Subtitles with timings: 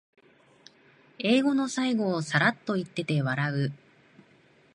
[1.19, 3.71] 映画の最後をサラッと言ってて笑う